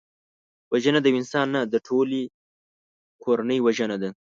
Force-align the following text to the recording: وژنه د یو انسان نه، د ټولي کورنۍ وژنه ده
وژنه 0.71 0.99
د 1.01 1.05
یو 1.09 1.17
انسان 1.21 1.47
نه، 1.55 1.61
د 1.73 1.75
ټولي 1.87 2.23
کورنۍ 3.23 3.59
وژنه 3.61 3.97
ده 4.01 4.09